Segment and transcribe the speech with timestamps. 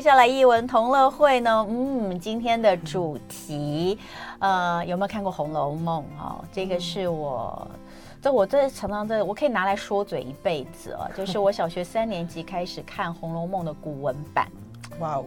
[0.00, 3.98] 接下来艺文同乐会呢，嗯，今天的主题，
[4.38, 6.42] 呃，有没有看过《红楼梦》哦？
[6.50, 7.68] 这个是我，
[8.22, 14.50] 这我这常常这，我可以拿来说嘴一辈子啊，就是我小学三年级开始看《红楼梦》的古文版。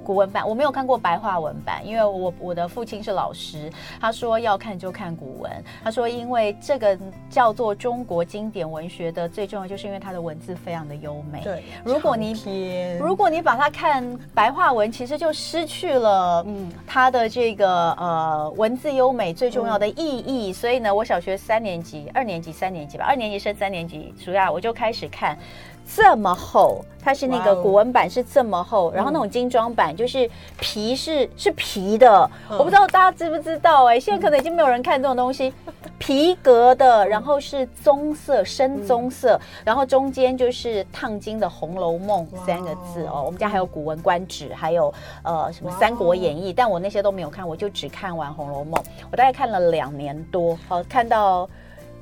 [0.03, 5.51] 古文版我没有看过白话文版，因为我我的父亲是老师，他说要看就看古文。
[5.83, 6.97] 他说，因为这个
[7.29, 11.41] 叫做中国经典文学的最重要，就是因为它的文字非常的优美。
[11.43, 20.51] 对，如果你如果你把它看白话文，其实就失去了嗯它的这个呃文字优美最重要的意义。
[20.51, 25.37] 嗯、所以呢，我小学三年级、二年级、三年级吧，二年级升三年级暑假我就开始看。
[25.85, 30.27] 这么厚，它是那个古文版是这么厚然后那种精装版就是
[30.59, 35.53] 皮是是皮的，嗯、我不知道大家知不知道哎、欸，现在可能已经没有人看这种东西，
[35.99, 43.21] 皮革的，然后是棕色深棕色，嗯、然后中间就是烫金的《红楼梦》三个字哦。
[43.25, 51.49] 我们家还有《古文观止》，还有呃什么《三国演义》但我那些都没有看，我就只看完《红楼梦》，我大概看了两年多，好、哦、看到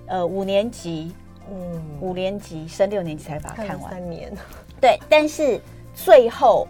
[0.06, 1.14] 呃五年级。
[1.54, 4.32] 嗯，五年级升六年级才把它看完，看三年。
[4.80, 5.60] 对，但是
[5.94, 6.66] 最后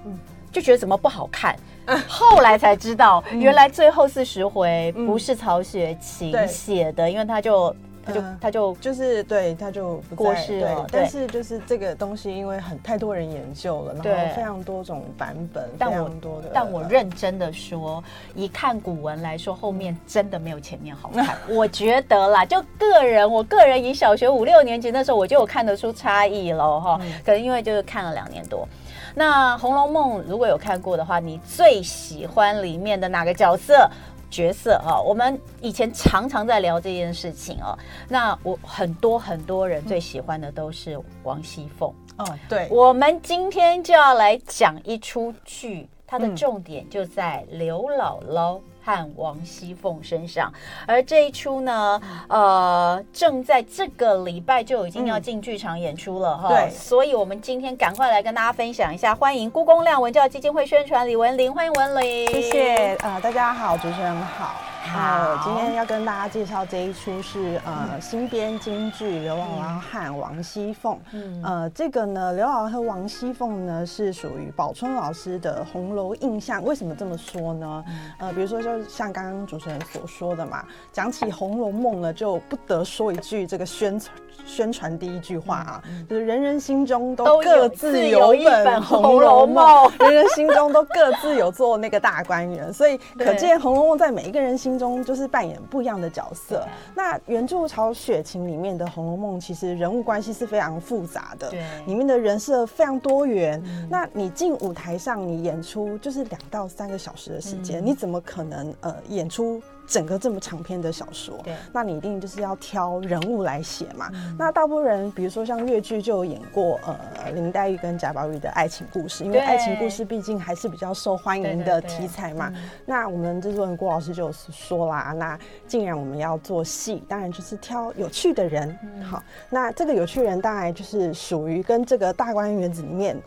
[0.52, 7.76] 就觉得怎么不好看，嗯、后来才知道原来最后四十回不是曹雪芹写的，嗯、因为他就。
[8.04, 10.88] 他就他就就是对，他就过世了。
[10.92, 16.50] 对，但是就是这个东西，因为很太多人研究了，然后非常多种版本，非常多的。
[16.52, 21.38] 但我认真的说，以看古文来说，后面真的没有前面好看。
[21.48, 27.00] 我觉得啦，就个人，我个人以小学五六年级那时候，我就有看得出差异了哈。
[27.24, 28.68] 可能因为就是看了两年多。
[29.16, 33.90] 那《红楼梦》如果有看过的话，你最喜欢里面的哪个角色？
[34.30, 37.78] 角色啊，我们以前常常在聊这件事情哦。
[38.08, 42.26] 那我很多很多人最喜欢的都是王熙凤哦。
[42.48, 48.60] 对，我们今天就要来讲一出剧，它的重点就在刘姥姥。
[48.84, 50.52] 和王熙凤身上，
[50.88, 56.50] 而这一出呢，呃，正在这个礼拜就已经要进剧场演出了哈。
[56.50, 64.56] 对，所以我们今天赶快来跟大家分享一下，欢迎故宫亮文教基金会宣传李文玲，欢迎文玲，谢谢啊、呃，大家好，主持人好。
[64.84, 70.96] 好，今天要跟大家介绍这一出是呃新编京剧《刘姥姥和王熙凤》。
[71.14, 76.64] 嗯，呃，这个呢，刘姥姥和王熙凤呢是属于宝春老师的红楼印象。
[76.64, 77.84] 为什么这么说呢？
[78.18, 84.12] 呃，比如说就像刚刚主持人所说的嘛，讲起《红楼梦》呢，就不得说一句这个宣传
[84.44, 94.71] 宣传第一句话啊，就是人人心中都各自有一本《红楼梦》， 人人心中都各自有做那个大观园，所以可见《红楼梦》在每一个人心。
[94.78, 96.58] 中就是扮演不一样的角色。
[96.58, 103.62] 对那原著曹雪芹里面的《红楼梦》，其实人物关系是非常复杂的，对，里面的人设非常多元。
[103.66, 109.62] 嗯、那你进舞台上，你演出就是两到三个小时的时间，嗯、你怎么可能呃演出？
[109.88, 114.10] 整个这么长篇的小说，对，那你一定就是要挑人物来写嘛。
[114.14, 122.54] 嗯、那大部分人，比如说像越剧就有演过呃林黛玉跟贾宝玉的爱情故事，因为爱情故事毕竟还是比较受欢迎的题材嘛。
[122.86, 125.38] 那我们制作人郭老师就说啦，那
[125.68, 128.78] 既然我们要做戏，当然就是挑有趣的人。
[128.84, 133.18] 嗯、好，那这个有趣人当然就是属于跟这个大观园子里面。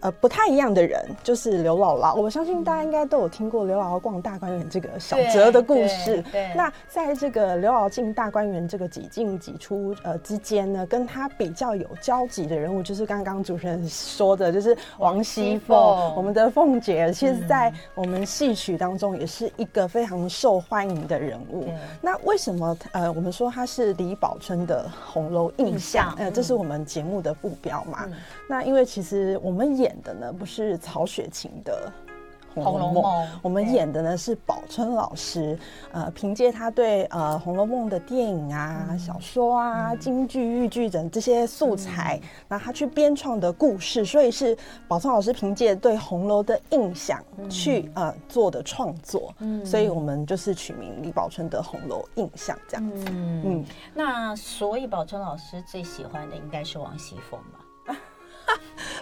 [0.00, 2.14] 呃，不太一样的人就是刘姥姥。
[2.14, 6.22] 我相信大家应该都有听过刘姥姥逛大观园这个小折的故事。
[6.30, 15.76] 对，那在这个刘姥姥进大观园这个几进几出呃之间呢，跟她比较有交集的人物，就是刚刚主持人说的，就是王熙凤，
[16.14, 21.68] 我们的凤姐，其实在我们戏曲当中也是一个非常受欢迎的人物。
[22.00, 26.14] 那为什么呃，我们说她是李宝春的红楼印象？
[26.18, 28.06] 呃，这是我们节目的副标嘛。
[28.48, 31.92] 那因为其实我们演的呢，不是曹雪芹的
[32.62, 33.04] 《红楼梦》，
[33.42, 35.56] 我们演的呢是宝春老师。
[35.92, 42.18] 呃，凭借他对呃《红楼梦》的电影啊、嗯、小说啊、嗯、京剧、豫剧等这些素材，
[42.48, 44.56] 那、嗯、他去编创的故事，所以是
[44.88, 49.32] 宝春老师凭借对红楼的印象去、嗯、呃做的创作。
[49.38, 53.04] 嗯，所以我们就是取名李宝春的《红楼印象》这样子。
[53.10, 57.60] 嗯，嗯，那所以宝春老师最喜欢的应该是王熙凤吧？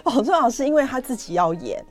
[0.03, 1.83] 宝春老师因为他自己要演，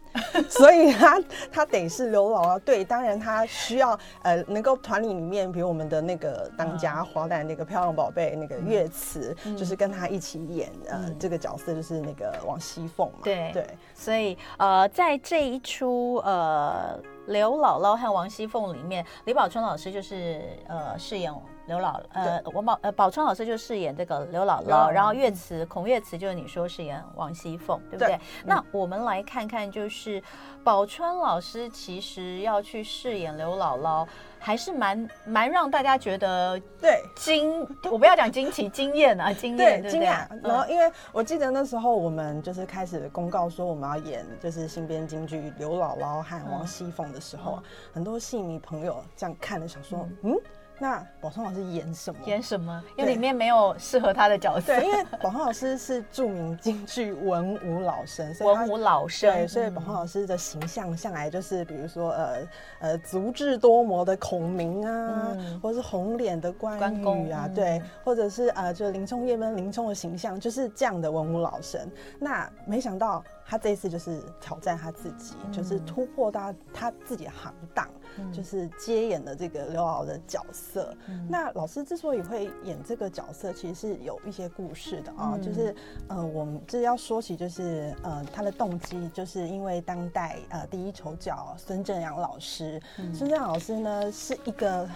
[0.48, 1.20] 所以他
[1.52, 2.58] 他得是刘姥姥。
[2.60, 13.18] 对，当然他需要呃能够团里里面，比如我们的那个当家花旦那个漂亮宝贝那个岳慈，嗯、就是跟他一起演呃、嗯、这个角色，就是那个王熙凤嘛。
[13.24, 21.32] 对对，对所以呃在这一出呃刘姥姥和王熙凤里面，李宝春老师就是呃饰演
[21.66, 28.08] 刘姥呃，王宝呃宝春老师就饰演这个刘姥姥，然后岳慈孔岳慈就是你说饰演王熙凤，对不对？
[28.08, 28.20] 对。
[28.44, 30.22] 那我们来看看，就是
[30.62, 34.06] 宝春老师其实要去饰演刘姥姥，
[34.44, 40.26] 还是蛮蛮让大家觉得对惊，我不要讲惊奇，惊艳啊，惊艳对惊讶。
[40.42, 47.62] 然后因为我记得那时候我们就是开始公告说我们要演就是新编京剧刘姥姥和王熙凤的时候，嗯、
[47.94, 50.32] 很多戏迷朋友这样看了想说，嗯。
[50.34, 50.40] 嗯
[50.78, 52.20] 那宝釧老师演什么？
[52.26, 52.82] 演什么？
[52.96, 54.74] 因为里面没有适合他的角色。
[54.74, 59.32] 对，因为宝釧老师是著名京剧文武老生，文武老生。
[59.32, 62.36] 对，所以宝釧老师的形象向来就是，比如说呃
[62.80, 71.80] 呃足智多谋的孔明啊，嗯、或者是红脸的关羽啊，公对，或者是呃就林冲、叶问、林冲的形象就是这样的文武老生。
[72.18, 77.88] 那没想到他这一次就是挑战他自己，嗯、就是突破他他自己的行当。
[78.32, 80.96] 就是接演的这个刘姥姥的角色。
[81.08, 85.32] 嗯、那老师之所以会演这个角色，其实是有一些故事的啊。
[85.34, 85.74] 嗯、就是
[86.06, 92.80] 呃，我们这要说起，就是呃，他的动机，就是因为当代呃第一丑角孙正阳老师。
[92.94, 94.88] 孙、嗯、正阳老师呢是一个。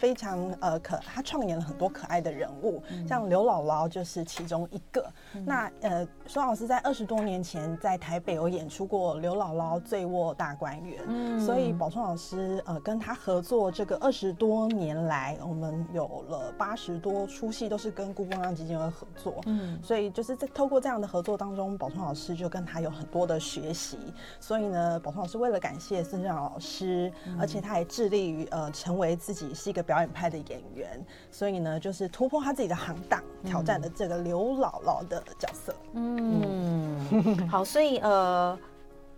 [0.00, 5.06] 非常呃可，他创演了很多可爱的人物，嗯、像刘姥姥就是其中一个。
[5.34, 23.98] 嗯、那呃，孙老师在二十多年前在台北有演出过刘姥姥醉卧大观园，嗯、所以宝春老师呃跟他合作这个二十多年来，我们有了八十多出戏都是跟故宫基金会合作，嗯，所以就是在透过这样的合作当中，宝春老师就跟他有很多的学习。
[24.40, 29.84] 所以呢，宝春老师为了感谢孙正阳老师，嗯、而且他也致力于呃成为自己是一个。
[29.90, 35.74] 表演派的演员，所以呢，就是突破他自己的行当，挑战了这个刘姥姥的角色。
[35.94, 38.56] 嗯，嗯 好，所以呃，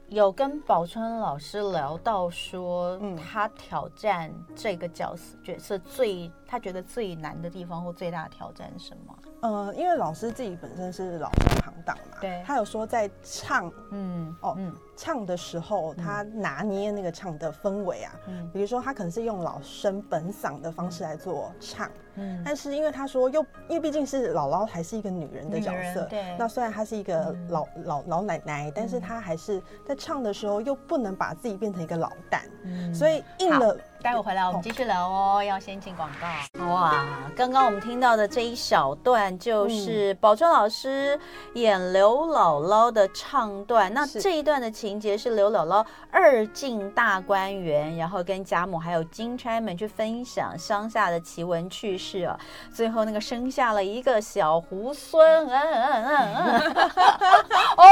[0.08, 9.18] 有跟宝春老师聊到说，嗯、他挑战这个角色角色最他觉得最难的地方或最大的挑战是什么？
[9.40, 14.70] 呃，因为老师自己本身是老生行当嘛，对，他有说在唱，嗯，哦，嗯。
[14.94, 33.76] 唱的时候，他拿捏那个唱的氛围啊，嗯，比如说他可能是用老生本嗓的方式来做唱，嗯，但是因为他说又因为毕竟是姥姥还是一个女人的角色，对，那虽然她是一个老老老奶奶，但是她还是在唱的时候又不能把自己变成一个老旦，嗯，所以应了。
[34.02, 36.64] 待会回来我们继续聊哦，要先进广告。
[36.66, 37.04] 哇，
[37.36, 41.18] 刚刚我们听到的这一小段就是宝春老师
[41.54, 45.02] 演刘姥姥的唱段，那这一段的情。
[45.02, 52.38] 节是刘姥姥二进大观园，然后跟贾母还有金钗们去分享乡下的奇闻趣事啊，
[52.72, 56.60] 最后那个生下了一个小猢狲，嗯嗯嗯嗯，
[57.76, 57.84] 哦，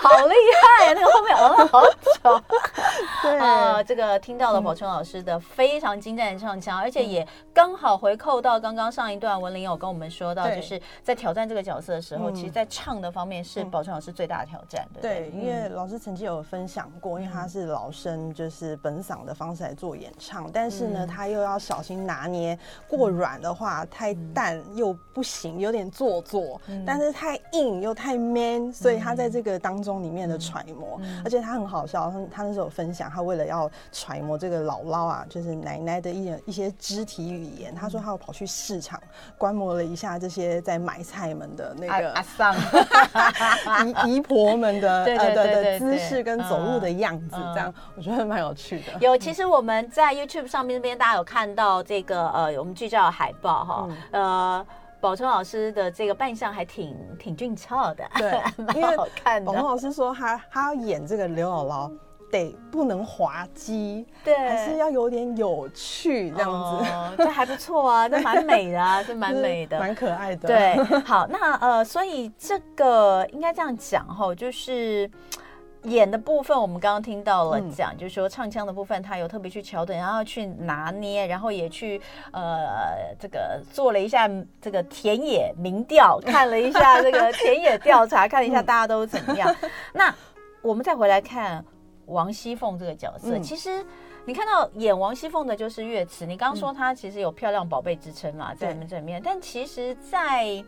[0.00, 0.34] 好厉
[0.78, 0.94] 害啊！
[0.94, 2.42] 那个后面嗯好久，
[3.22, 15.00] 对啊，这个听到了宝春老师的非常精湛的唱腔，而且也刚好回扣到刚刚上一段文玲有跟我们说到，就是在挑战这个角色的时候，其实在唱的方面是宝川老师最大的挑战的。
[15.00, 16.28] 对，因为老师曾经。
[16.28, 39.00] 有分享过，因为他是老生，就是本嗓的方式来做演唱，但是呢，他又要小心拿捏，过软的话太淡又不行，有点做作；但是太硬又太 man，所以他在这个当中里面的揣摩，而且他很好笑，他他那时候有分享，他为了要揣摩这个姥姥啊，就是奶奶的一点一些肢体语言，他说他要跑去市场
[39.36, 42.54] 观摩了一下这些在买菜们的那个阿桑
[44.06, 46.18] 姨姨婆们的对对对对姿势。
[46.28, 48.92] 跟走路的样子，这样我觉得蛮有趣的。
[49.00, 54.66] 有，其实我们在 YouTube 上面那边，大家有看到这个呃，我们剧照的海报哈，呃，
[55.00, 58.32] 宝春老师的这个扮相还挺挺俊俏的，对，
[58.82, 59.46] 蛮好看的。
[59.46, 61.92] 宝春老师说他他要演这个刘姥姥，
[62.30, 66.50] 得不能滑稽，对，还是要有点有趣这样
[66.82, 66.84] 子，
[67.18, 70.48] 这还不错啊， 这蛮美的啊，这蛮美的，蛮可爱的。
[70.48, 75.10] 对，好，那呃，所以这个应该这样讲哈，就是。
[75.84, 82.00] 演的部分我们刚刚听到了讲，嗯、就是说唱腔的部分他有特别去桥段，然后去拿捏，然后也去
[82.32, 84.28] 呃这个做了一下
[84.60, 89.54] 这个田野民调，看了一下这个田野调查，看了一下大家都怎么样。
[89.60, 90.12] 嗯、那
[90.62, 91.64] 我们再回来看
[92.08, 93.84] 王熙凤这个角色，嗯、其实
[94.24, 100.64] 你看到演王熙凤的就是岳慈，你刚刚说她其实有漂亮宝贝之称啦，在我们这里面，但其实在，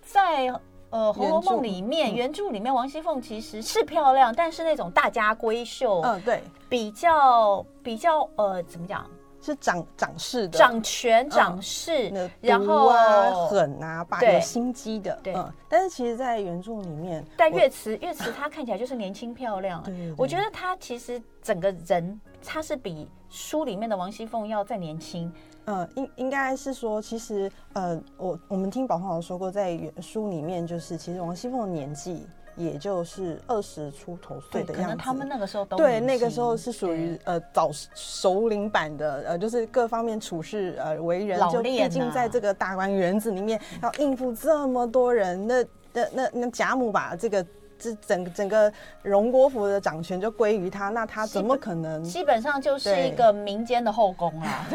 [0.00, 0.60] 在在。
[0.90, 9.04] 呃，《红楼梦》里面原著里面，王熙凤其实是漂亮，但是那种大家闺秀，嗯，对，比较比较呃，怎么讲？
[9.48, 15.32] 是掌掌势的，掌权掌势，嗯、然后啊狠啊，把有心机的，对。
[15.34, 25.32] 嗯，但是其实，在原著里面，但岳慈岳慈她看起来就是年轻漂亮， 对，对，对，我觉得她其实整个人，她是比书里面的王熙凤要再年轻。
[25.64, 32.26] 嗯，应应该是说，其实呃，我我们听宝通老师说过，在原书里面，就是其实王熙凤的年纪。
[32.58, 47.46] 也就是二十出头岁的样子，他们那个时候都对，那个时候是属于呃早熟龄版的，呃，就是各方面处事呃为人，就毕竟在这个大观园子里面要应付这么多人，那那那那贾母把这个
[47.78, 48.72] 这整整个
[49.02, 52.02] 荣国府的掌权就归于他，那他怎么可能？
[52.02, 54.66] 基本上就是一个民间的后宫啦，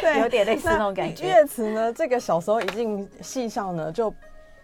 [0.00, 1.24] 对， 有点类似那种感觉。
[1.24, 4.12] 岳慈呢，这个小时候一进戏上呢就。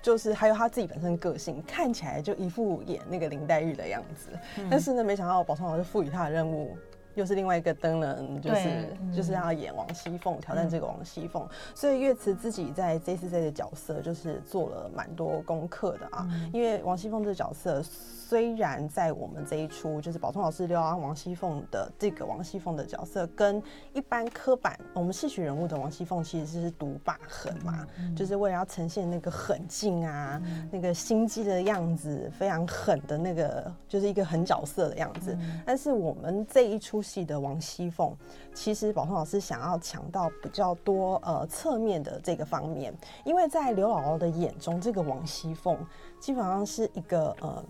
[0.05, 6.77] 就是还有他自己本身个性，看起来就一副演那个林黛玉的样子，嗯、但是呢，没想到宝钏老师赋予他的任务。
[7.15, 11.43] 又是另外一个灯人，就是、嗯、就是要演王熙凤，挑战这个王熙凤。
[11.45, 16.27] 嗯、所以岳慈自己在这次这个角色就是做了蛮多功课的啊。
[16.33, 35.37] 嗯、因为王熙凤这个角色虽然在我们这一出就是宝通老师刘姥姥王熙凤的这个王熙凤的角色，跟一般刻板我们戏曲人物的王熙凤其实是独霸狠嘛，嗯、就是为了要呈现那个狠劲啊，嗯、那个心机的样子，非常狠的那个，就是一个狠角色的样子。
[35.39, 37.04] 嗯、但是我们这一出。
[37.05, 38.17] 戏的王熙凤，
[38.55, 42.93] 其实宝通老师想要强调比较多呃侧面的这个方面，
[43.25, 45.79] 因为在刘姥姥的眼中，这个王熙凤
[46.19, 47.63] 基本上是一个呃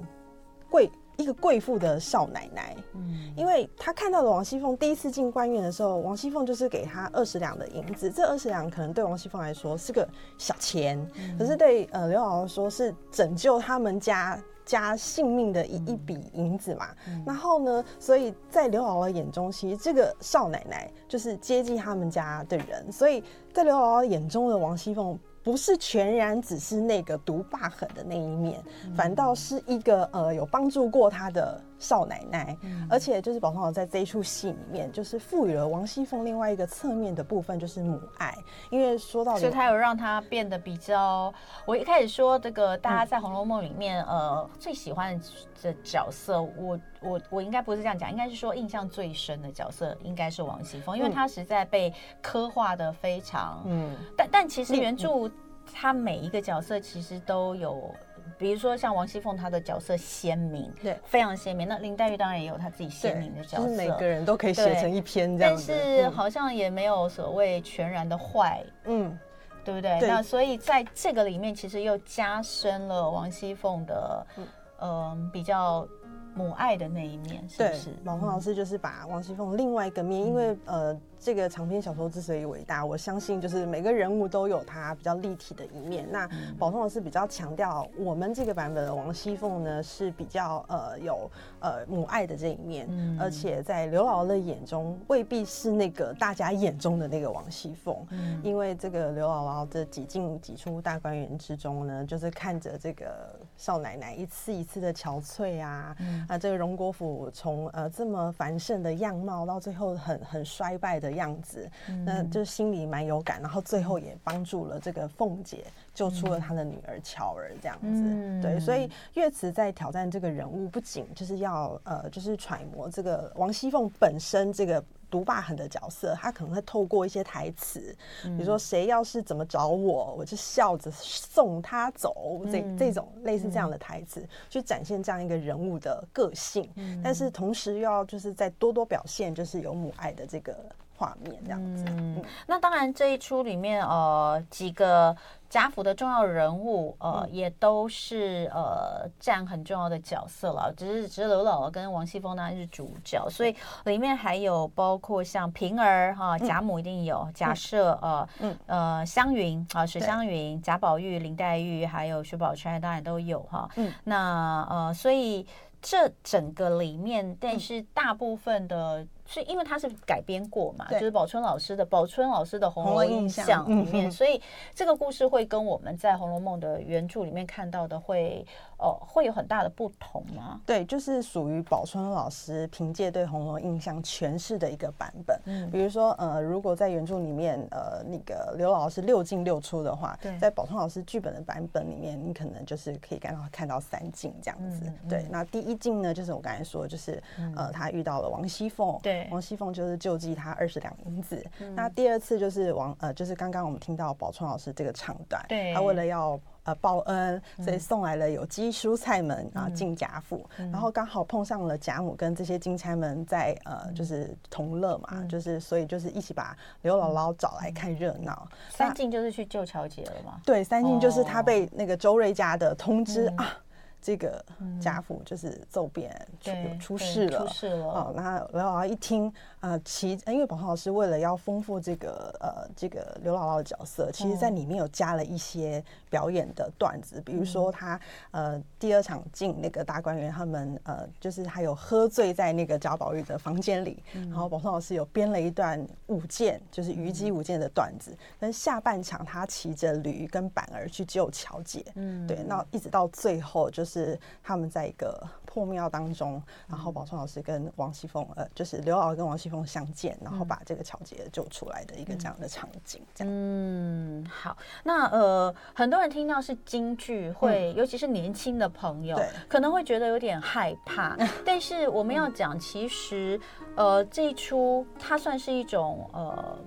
[0.70, 14.40] 贵一个贵妇的少奶奶，嗯，因为她看到的王熙凤第一次进官院的时候，王熙凤就是给她二十两的银子，这二十两可能对王熙凤来说是个小钱，嗯、可是对呃刘姥姥说是拯救他们家。
[14.64, 25.18] 加性命的一一笔银子嘛，嗯、然后呢，所以在刘姥姥眼中，其实这个少奶奶就是接济他们家的人，所以在刘姥姥眼中的王熙凤。
[25.44, 38.34] 不是全然只是那个独霸狠的那一面，嗯、反倒是一个呃有帮助过他的少奶奶，嗯、而且就是宝釧老师在这一出戏里面，就是赋予了王熙凤另外一个侧面的部分，就是母爱。
[38.70, 41.32] 因为说到，所以他有让他变得比较。
[41.66, 45.20] 我一开始说这个，大家在《红楼梦》里面，嗯、呃，最喜欢
[45.62, 55.30] 的角色，我我我应该不是这样讲，应该是说印象最深的角色应该是王熙凤，因为他实在被刻画的非常，嗯，但但其实原著。
[55.72, 57.90] 他每一个角色其实都有，
[58.38, 61.66] 比如说像王熙凤，她的角色鲜明，对，非常鲜明。
[61.68, 65.72] 那林黛玉当然也有她自己鲜明的角色，就是每个人都可以写成一篇这样子。
[65.72, 69.18] 但是好像也没有所谓全然的坏，嗯，
[69.64, 69.98] 对不对？
[70.00, 74.46] 对，那所以在这个里面，其实又加深了王熙凤的，嗯、
[74.78, 75.86] 呃，比较
[76.34, 77.90] 母爱的那一面，是不是？
[78.04, 81.00] 老师就是把王熙凤另外一个面，嗯、因为呃。
[81.24, 86.06] 这个长篇小说之所以伟大，我相信就是每个人物都有他比较立体的一面。
[86.12, 86.28] 那
[86.58, 111.13] 宝通老师比较强调，我们这个版本的王熙凤呢是比较呃有呃母爱的这一面，嗯、而且在刘姥姥的眼中未必是那个大家眼中的那个王熙凤，嗯、因为这个刘姥姥的几进几出大观园之中呢，就是看着这个少奶奶一次一次的憔悴啊，嗯、啊，这个荣国府从呃这么繁盛的样貌到最后很很衰败的。
[111.14, 111.70] 样子，
[112.04, 117.86] 那就心里蛮有感，然后最后也帮助了这个凤姐，救出了她的女儿乔儿，这样子。
[117.86, 136.68] 嗯、对，所以岳慈在挑战这个人物，不仅就是要呃，就是揣摩这个王熙凤本身这个毒霸狠的角色，他可能会透过一些台词，比如说谁要是怎么找我，我就笑着送他走，这这种类似这样的台词，去展现这样一个人物的个性。
[137.02, 140.56] 但是同时又要就是再多多表现，就是有母爱的这个。
[140.96, 145.14] 画面这样子，嗯，那当然这一出里面，呃，几个
[145.50, 150.72] 贾府的重要人物，呃，嗯、也都是呃占很重要的角色了。
[150.76, 158.56] 只是只是刘姥姥跟王熙凤当然是主角，所以里面还有包括像平儿哈，贾母一定有，贾赦、嗯、呃，嗯。
[158.66, 163.68] 呃湘云啊，史湘云、贾宝玉、林黛玉，还有薛宝钗当然都有哈。
[163.76, 165.46] 嗯，那呃，所以
[165.82, 169.04] 这整个里面，但是大部分的。
[169.34, 174.40] 是因为它是改编过嘛，就是宝春老师的宝春老师的《红楼印象》里面，所以
[174.74, 178.46] 这个故事会会跟我们在《红楼梦》的原著里面看到的会，
[178.78, 180.60] 呃，会有很大的不同吗？
[180.64, 185.36] 对，就是属于宝春老师凭借对红楼印象诠释的一个版本。
[185.46, 194.84] 嗯，比如说，呃，如果在原著里面，呃，那个刘老师六进六出的话，对，在宝春老师剧本的版本里面，你可能就是可以看到看到三进这样子。
[194.84, 201.44] 嗯嗯、对，那第一进呢，就是我刚才说，就是、嗯、呃，他遇到了王熙凤，对，王熙凤就是救济他二十两银子。
[201.60, 206.40] 嗯、那第二次就是王，呃，就是刚刚我们听到宝春老师这个唱段，对，他为了要。
[206.64, 218.48] 呃，报恩，所以送来了有机蔬菜们啊进贾府，嗯、然后刚好碰上了贾母跟这些金钗们在呃，就是同乐嘛，嗯、就是所以就是一起把刘姥姥找来看热闹。
[218.50, 220.40] 嗯、三进就是去救乔姐了嘛？
[220.42, 223.58] 对，三进就是他被那个周瑞家的通知、嗯、啊。
[224.04, 224.44] 这个
[224.78, 227.86] 贾府就是奏变出出事了，出事了。
[227.86, 237.98] 哦，那刘姥姥一听，呃，其因为宝春老师为了要丰富这个呃这个刘姥姥的角色，其实在里面有加了一些表演的段子，比如说他
[238.30, 248.14] 呃第二场进那个大观园，他们呃就是还有喝醉在那个贾宝玉的房间里，然后宝春老师有编了一段舞剑，就是虞姬舞剑的段子。
[248.38, 253.93] 但下半场他骑着驴跟板儿去救乔姐，嗯，对，那一直到最后就是。
[253.94, 263.00] 是他们在一个破庙当中，然后宝春老师跟王熙凤，呃，就是刘姥姥跟王熙凤相见，然后把这个巧姐救出来的一个这样的场景。
[263.14, 269.16] 这样，嗯，好，那呃，很多人听到是京剧，会、嗯、尤其是年轻的朋友，
[269.48, 271.16] 可能会觉得有点害怕。
[271.46, 273.40] 但是我们要讲，其实
[273.76, 276.58] 呃，这一出它算是一种呃。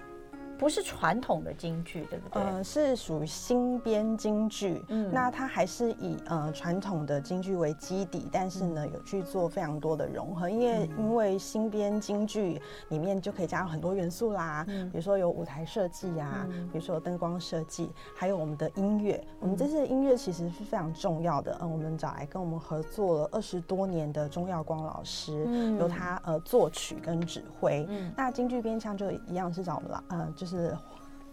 [0.57, 2.41] 不是传统的京剧，对不对？
[2.41, 4.83] 呃，是属于新编京剧。
[4.87, 10.49] 嗯，那它还是以呃传统的京剧为基底，但是呢，有去做非常多的融合。
[10.49, 19.23] 因为因为新编京剧里面就可以加入很多元素啦，嗯，比如说有舞台设计啊，比如说有灯光设计，还有我们的音乐。
[19.39, 21.57] 我们这次的音乐其实是非常重要的。
[21.61, 27.85] 嗯，我们找来跟我们合作了二十多年的钟耀光老师，嗯，由他呃作曲跟指挥。
[27.89, 30.47] 嗯，那京剧编腔就一样是找我们老呃就是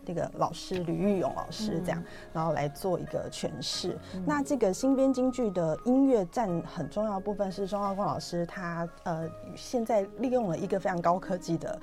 [0.06, 3.98] 那个老师吕玉勇老师这样，嗯、然后来做一个诠释。
[4.14, 11.80] 嗯、那这个新编京剧的音乐占很重要的部分是钟耀光老师他呃现在利用了一个非常高科技的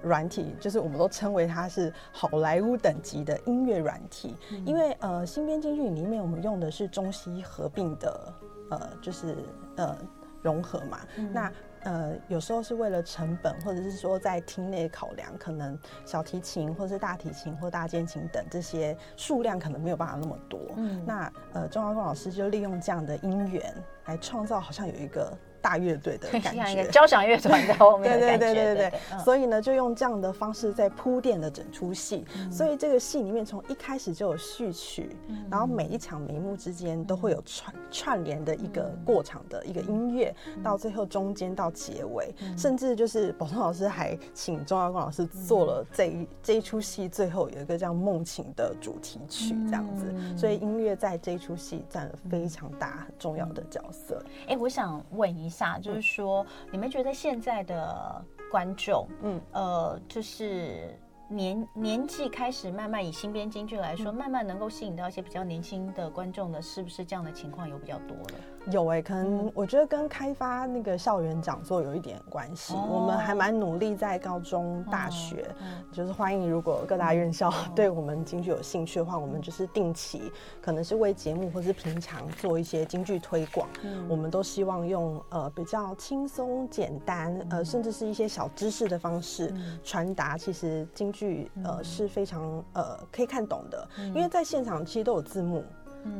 [0.00, 4.36] 软体，就是我们都称为它是好莱坞等级的音乐软体。
[4.52, 8.32] 嗯、因为呃新编京剧里面我们用的是中西合并的
[8.70, 9.34] 呃就是
[9.74, 9.98] 呃
[10.40, 11.52] 融合嘛，嗯、那。
[11.86, 20.60] 呃，有时候是为了成本，或者是说在厅内考量，可能小提琴或者是大提琴或大键琴等这些数量可能没有办法那么多。
[20.76, 23.72] 嗯，那呃，钟耀光老师就利用这样的音源
[24.06, 25.32] 来创造，好像有一个。
[25.66, 28.16] 大乐队的感觉，交响乐团在后面。
[28.16, 29.18] 对对对对对对。
[29.24, 32.24] 所以呢，就用这样的方式在铺垫的整出戏。
[32.52, 35.16] 所以这个戏里面从一开始就有序曲，
[35.50, 50.14] 然后每一场眉目之间都会有串串联的一个过场的一个音乐，到最后中间到结尾，甚至就是宝通老师还请钟耀光老师做了这一这一出戏最后有一个叫《梦情》的主题曲这样子。
[50.38, 54.22] 所以音乐在这一出戏占了非常大很重要的角色。
[54.46, 55.55] 哎，我想问一下。
[55.80, 68.55] 就是说，嗯、你们觉得现在的观众，嗯，呃，就是年年纪开始慢慢以新编京剧来说，嗯、慢慢能够吸引到一些比较年轻的观众的，是不是这样的情况有比较多了？
[68.70, 72.74] 有诶、欸，可能我觉得跟开发那个校园讲座有一点关系。
[72.74, 83.68] 哦、我们还蛮努力在高中、大学，嗯、就是欢迎如果各大院校 对我们京剧有兴趣的话，嗯、我们就是定期，可能是为节目或是平常做一些京剧推广。
[83.82, 90.36] 嗯、我们都希望用呃比较轻松简单，呃甚至是一些小知识的方式传达。
[90.36, 95.62] 其实京剧呃是非常呃可以看懂的，因为在现场其实都有字幕。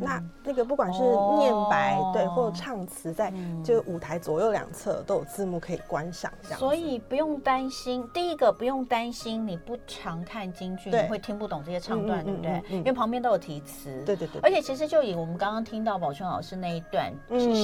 [0.00, 1.02] 那那个不管是
[1.38, 3.32] 念白、哦、对，或者唱词，在
[3.64, 6.58] 就舞台左右两侧都有字幕可以观赏，这样。
[6.58, 12.50] 所以不用担心，第一个不用担心你不常看京剧，你会听不懂这些唱段，对不对？
[12.50, 14.02] 嗯嗯嗯、因为旁边都有题词。
[14.04, 14.40] 对对对。
[14.42, 17.12] 而且其实就以我们刚刚听到宝春老师那一段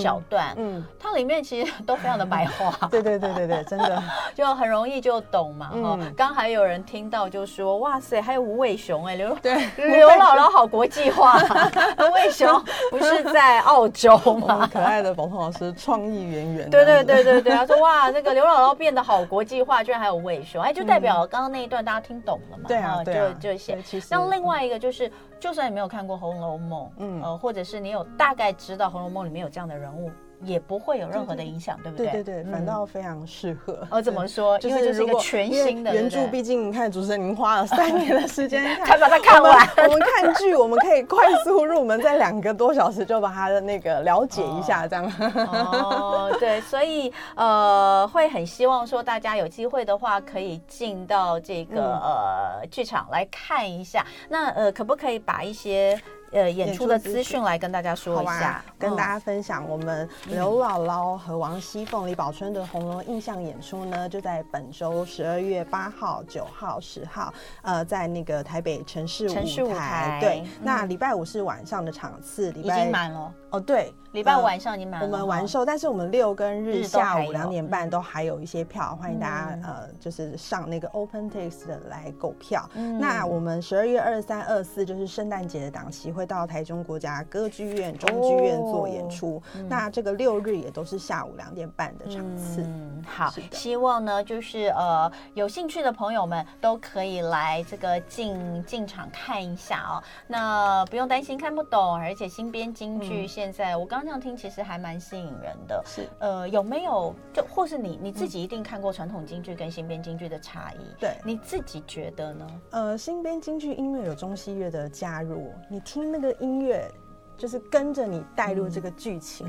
[0.02, 2.88] 小段，嗯，嗯它里面其实都非常的白话。
[2.88, 4.02] 对对对对对，真的
[4.35, 5.68] 就很容易就懂嘛。
[5.68, 11.38] 哈、嗯，刚还有人听到就说：“哇塞，还有吴伟雄哎，刘对刘姥姥好国际化。”
[12.12, 14.68] 为什么不是在澳洲吗？
[14.72, 16.70] 可爱的宝鹏老师创意源源。
[16.70, 22.64] 对对对对对，他说 哇，那个刘姥姥变得好国际化，居然还有魏雄，哎，就代表刚刚那一段大家听懂了嘛？
[22.68, 23.79] 对啊，就就写。
[24.11, 30.11] 那另外一个就是，就算你没有看过《红楼梦》，嗯，呃，或者是你有大概知道《红楼梦》里面有这样的人物。
[30.44, 32.07] 也不会有任何的影响，对不对？
[32.07, 33.87] 对对对，反倒非常适合。
[33.90, 34.59] 哦，怎么说？
[34.61, 39.68] 因为这是一个全新的原著，毕竟你看，主持人您花了三年的时间才把它看完。
[39.88, 45.12] 我们看剧，我们可以快速入门，在两个多小时就把它的那个了解一下，这样。
[45.46, 54.05] 哦，对，所以呃，会很希望说大家有机会的话，可以进到这个呃剧场来看一下。
[54.28, 56.00] 那呃，可不可以把一些
[56.32, 69.34] 呃，演出的资讯来跟大家说一下，啊、跟大家分享我们刘姥姥和王熙凤、李宝春的红楼印象演出呢，就在本周十二月八号、九号、十号，呃，在那个台北城市舞台。
[69.34, 73.32] 城市舞台对，嗯、那礼拜五是晚上的场次，礼拜已经满了。
[73.50, 75.06] 哦，对，礼拜五晚上已经满了。
[75.06, 82.66] 我们完售，但是我们六跟日下午两点半都还有一些票，欢迎大家呃，就是上那个 OpenTix 的来购票。
[82.98, 89.42] 那我们十二月二三、二四就是圣诞节的档期，会到台中国家歌剧院、中剧院做演出。
[89.68, 92.62] 那这个六日也都是下午两点半的场次。
[92.62, 100.02] 嗯，好，希望呢就是呃有兴趣的朋友们都可以来这个进进场看一下哦。
[100.26, 105.82] 那不用担心看不懂，而且新编京剧现现在我刚刚这样听，其实还蛮吸引人的。
[105.85, 111.00] 是，呃，有没有就或是你你自己一定看过传统京剧跟新编京剧的差异？
[111.00, 112.46] 对，你自己觉得呢？
[112.70, 116.88] 呃，新编京剧音乐有中西乐的加入，你听那个音乐，
[117.37, 119.48] 就是跟着你带入这个剧情。